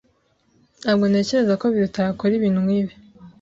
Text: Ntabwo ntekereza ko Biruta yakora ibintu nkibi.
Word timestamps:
Ntabwo 0.81 1.03
ntekereza 1.07 1.53
ko 1.61 1.65
Biruta 1.73 1.99
yakora 2.07 2.31
ibintu 2.35 2.59
nkibi. 2.65 2.93